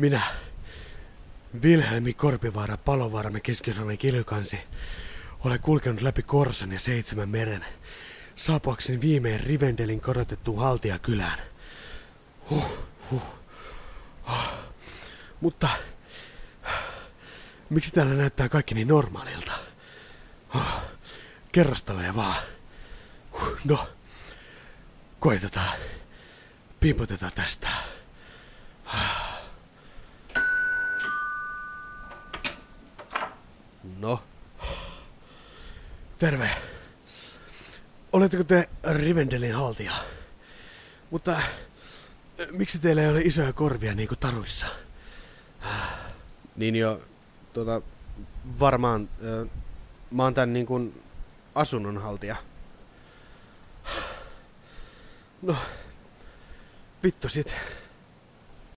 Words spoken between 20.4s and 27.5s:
Oh, kerrostaloja vaan. Huh, no, koitetaan. Pimpotetaan